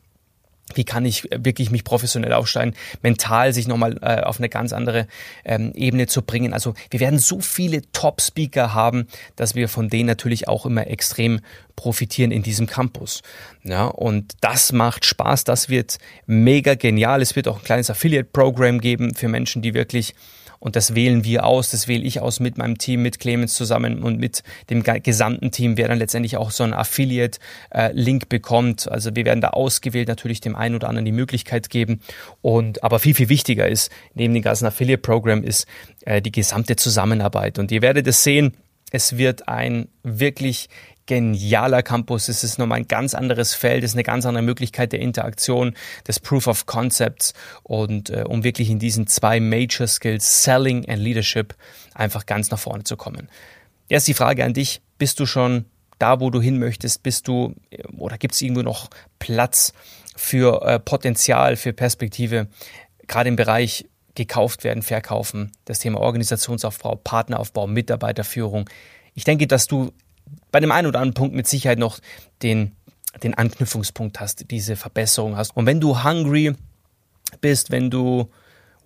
wie 0.74 0.84
kann 0.84 1.04
ich 1.04 1.28
wirklich 1.30 1.70
mich 1.70 1.84
professionell 1.84 2.32
aufsteigen, 2.32 2.74
mental 3.02 3.52
sich 3.52 3.66
nochmal 3.66 3.98
äh, 4.02 4.22
auf 4.22 4.38
eine 4.38 4.48
ganz 4.48 4.72
andere 4.72 5.06
ähm, 5.44 5.72
Ebene 5.74 6.06
zu 6.06 6.22
bringen. 6.22 6.52
Also 6.52 6.74
wir 6.90 7.00
werden 7.00 7.18
so 7.18 7.40
viele 7.40 7.82
Top-Speaker 7.92 8.74
haben, 8.74 9.06
dass 9.36 9.54
wir 9.54 9.68
von 9.68 9.88
denen 9.88 10.06
natürlich 10.06 10.48
auch 10.48 10.66
immer 10.66 10.86
extrem 10.86 11.40
profitieren 11.76 12.32
in 12.32 12.42
diesem 12.42 12.66
Campus. 12.66 13.22
Ja, 13.62 13.86
und 13.86 14.32
das 14.40 14.72
macht 14.72 15.04
Spaß, 15.04 15.44
das 15.44 15.68
wird 15.68 15.98
mega 16.26 16.74
genial. 16.74 17.22
Es 17.22 17.36
wird 17.36 17.48
auch 17.48 17.58
ein 17.58 17.64
kleines 17.64 17.90
Affiliate-Programm 17.90 18.80
geben 18.80 19.14
für 19.14 19.28
Menschen, 19.28 19.62
die 19.62 19.74
wirklich 19.74 20.14
und 20.60 20.76
das 20.76 20.94
wählen 20.94 21.24
wir 21.24 21.44
aus, 21.44 21.70
das 21.70 21.88
wähle 21.88 22.04
ich 22.04 22.20
aus 22.20 22.40
mit 22.40 22.58
meinem 22.58 22.78
Team, 22.78 23.02
mit 23.02 23.20
Clemens 23.20 23.54
zusammen 23.54 24.02
und 24.02 24.18
mit 24.18 24.42
dem 24.70 24.82
gesamten 24.82 25.50
Team, 25.50 25.76
wer 25.76 25.88
dann 25.88 25.98
letztendlich 25.98 26.36
auch 26.36 26.50
so 26.50 26.64
einen 26.64 26.74
Affiliate-Link 26.74 28.22
äh, 28.24 28.26
bekommt. 28.28 28.90
Also 28.90 29.14
wir 29.14 29.24
werden 29.24 29.40
da 29.40 29.50
ausgewählt 29.50 30.08
natürlich 30.08 30.40
dem 30.40 30.56
einen 30.56 30.74
oder 30.74 30.88
anderen 30.88 31.04
die 31.04 31.12
Möglichkeit 31.12 31.70
geben. 31.70 32.00
Und 32.42 32.82
aber 32.82 32.98
viel, 32.98 33.14
viel 33.14 33.28
wichtiger 33.28 33.68
ist, 33.68 33.90
neben 34.14 34.34
dem 34.34 34.42
ganzen 34.42 34.66
Affiliate-Programm 34.66 35.44
ist 35.44 35.66
äh, 36.04 36.20
die 36.20 36.32
gesamte 36.32 36.76
Zusammenarbeit. 36.76 37.58
Und 37.58 37.70
ihr 37.70 37.82
werdet 37.82 38.06
es 38.06 38.24
sehen, 38.24 38.54
es 38.90 39.16
wird 39.16 39.48
ein 39.48 39.88
wirklich 40.02 40.68
genialer 41.08 41.82
Campus. 41.82 42.28
Es 42.28 42.44
ist 42.44 42.58
nochmal 42.58 42.78
ein 42.78 42.86
ganz 42.86 43.14
anderes 43.14 43.54
Feld, 43.54 43.82
es 43.82 43.90
ist 43.90 43.96
eine 43.96 44.04
ganz 44.04 44.24
andere 44.26 44.44
Möglichkeit 44.44 44.92
der 44.92 45.00
Interaktion, 45.00 45.74
des 46.06 46.20
Proof 46.20 46.46
of 46.46 46.66
Concepts 46.66 47.32
und 47.64 48.10
äh, 48.10 48.24
um 48.28 48.44
wirklich 48.44 48.70
in 48.70 48.78
diesen 48.78 49.08
zwei 49.08 49.40
Major 49.40 49.88
Skills, 49.88 50.44
Selling 50.44 50.88
and 50.88 51.00
Leadership, 51.00 51.56
einfach 51.94 52.26
ganz 52.26 52.50
nach 52.50 52.58
vorne 52.58 52.84
zu 52.84 52.96
kommen. 52.96 53.28
Jetzt 53.88 54.06
die 54.06 54.14
Frage 54.14 54.44
an 54.44 54.52
dich, 54.52 54.82
bist 54.98 55.18
du 55.18 55.26
schon 55.26 55.64
da, 55.98 56.20
wo 56.20 56.30
du 56.30 56.40
hin 56.40 56.58
möchtest? 56.58 57.02
Bist 57.02 57.26
du 57.26 57.54
äh, 57.70 57.82
oder 57.96 58.18
gibt 58.18 58.34
es 58.34 58.42
irgendwo 58.42 58.62
noch 58.62 58.88
Platz 59.18 59.72
für 60.14 60.62
äh, 60.62 60.78
Potenzial, 60.78 61.56
für 61.56 61.72
Perspektive, 61.72 62.48
gerade 63.06 63.30
im 63.30 63.36
Bereich 63.36 63.86
gekauft 64.14 64.62
werden, 64.62 64.82
verkaufen, 64.82 65.52
das 65.64 65.78
Thema 65.78 66.00
Organisationsaufbau, 66.00 66.96
Partneraufbau, 66.96 67.66
Mitarbeiterführung. 67.66 68.68
Ich 69.14 69.24
denke, 69.24 69.46
dass 69.46 69.68
du 69.68 69.92
bei 70.50 70.60
dem 70.60 70.72
einen 70.72 70.88
oder 70.88 71.00
anderen 71.00 71.14
Punkt 71.14 71.34
mit 71.34 71.46
Sicherheit 71.46 71.78
noch 71.78 71.98
den, 72.42 72.76
den 73.22 73.34
Anknüpfungspunkt 73.34 74.20
hast, 74.20 74.50
diese 74.50 74.76
Verbesserung 74.76 75.36
hast. 75.36 75.56
Und 75.56 75.66
wenn 75.66 75.80
du 75.80 76.04
hungry 76.04 76.54
bist, 77.40 77.70
wenn 77.70 77.90
du 77.90 78.30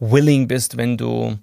willing 0.01 0.49
bist, 0.49 0.77
wenn 0.77 0.97
du 0.97 1.39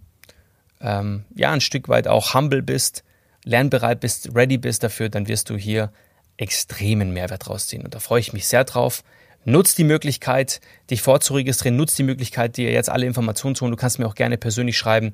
ähm, 0.81 1.23
ja 1.35 1.51
ein 1.51 1.61
Stück 1.61 1.89
weit 1.89 2.07
auch 2.07 2.33
humble 2.33 2.61
bist, 2.61 3.03
lernbereit 3.45 3.99
bist, 3.99 4.35
ready 4.35 4.57
bist 4.57 4.83
dafür, 4.83 5.09
dann 5.09 5.27
wirst 5.27 5.49
du 5.49 5.57
hier 5.57 5.91
extremen 6.37 7.11
Mehrwert 7.11 7.49
rausziehen. 7.49 7.83
Und 7.83 7.95
da 7.95 7.99
freue 7.99 8.19
ich 8.19 8.33
mich 8.33 8.47
sehr 8.47 8.63
drauf. 8.63 9.03
Nutz 9.45 9.75
die 9.75 9.83
Möglichkeit, 9.83 10.59
dich 10.89 11.01
vorzuregistrieren, 11.01 11.77
nutz 11.77 11.95
die 11.95 12.03
Möglichkeit, 12.03 12.57
dir 12.57 12.71
jetzt 12.71 12.89
alle 12.89 13.05
Informationen 13.05 13.55
zu 13.55 13.61
holen. 13.61 13.71
Du 13.71 13.77
kannst 13.77 13.99
mir 13.99 14.07
auch 14.07 14.15
gerne 14.15 14.37
persönlich 14.37 14.77
schreiben. 14.77 15.13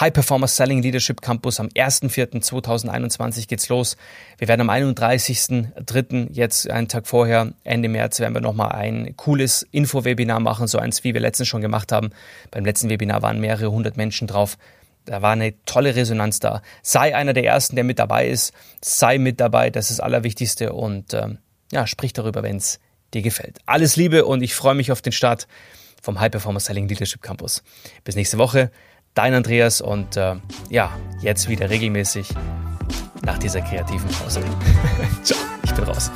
High 0.00 0.12
Performance 0.12 0.56
Selling 0.56 0.80
Leadership 0.80 1.20
Campus 1.20 1.60
am 1.60 1.68
1.4.2021 1.68 3.46
geht's 3.46 3.68
los. 3.68 3.96
Wir 4.38 4.48
werden 4.48 4.62
am 4.62 4.70
31.3. 4.70 6.28
jetzt 6.32 6.70
einen 6.70 6.88
Tag 6.88 7.06
vorher, 7.06 7.52
Ende 7.62 7.90
März, 7.90 8.18
werden 8.18 8.32
wir 8.32 8.40
nochmal 8.40 8.72
ein 8.72 9.14
cooles 9.16 9.66
Info-Webinar 9.70 10.40
machen, 10.40 10.66
so 10.66 10.78
eins, 10.78 11.04
wie 11.04 11.12
wir 11.12 11.20
letztens 11.20 11.48
schon 11.48 11.60
gemacht 11.60 11.92
haben. 11.92 12.10
Beim 12.50 12.64
letzten 12.64 12.88
Webinar 12.88 13.20
waren 13.20 13.38
mehrere 13.38 13.70
hundert 13.70 13.98
Menschen 13.98 14.26
drauf. 14.26 14.56
Da 15.04 15.20
war 15.20 15.32
eine 15.32 15.54
tolle 15.66 15.94
Resonanz 15.94 16.40
da. 16.40 16.62
Sei 16.82 17.14
einer 17.14 17.34
der 17.34 17.44
Ersten, 17.44 17.76
der 17.76 17.84
mit 17.84 17.98
dabei 17.98 18.28
ist. 18.28 18.54
Sei 18.80 19.18
mit 19.18 19.40
dabei, 19.40 19.68
das 19.68 19.90
ist 19.90 19.98
das 19.98 20.04
Allerwichtigste. 20.04 20.72
Und 20.72 21.12
ähm, 21.12 21.38
ja, 21.70 21.86
sprich 21.86 22.14
darüber, 22.14 22.42
wenn 22.42 22.56
es 22.56 22.80
dir 23.12 23.22
gefällt. 23.22 23.58
Alles 23.66 23.96
Liebe 23.96 24.24
und 24.24 24.42
ich 24.42 24.54
freue 24.54 24.74
mich 24.74 24.90
auf 24.90 25.02
den 25.02 25.12
Start 25.12 25.48
vom 26.00 26.18
High 26.18 26.30
Performance 26.30 26.66
Selling 26.66 26.88
Leadership 26.88 27.20
Campus. 27.20 27.62
Bis 28.04 28.16
nächste 28.16 28.38
Woche 28.38 28.70
Dein 29.14 29.34
Andreas 29.34 29.82
und 29.82 30.16
äh, 30.16 30.36
ja, 30.70 30.90
jetzt 31.20 31.48
wieder 31.48 31.68
regelmäßig 31.68 32.28
nach 33.22 33.36
dieser 33.38 33.60
kreativen 33.60 34.08
Pause. 34.08 34.40
Ciao, 35.22 35.38
ich 35.62 35.74
bin 35.74 35.84
raus. 35.84 36.10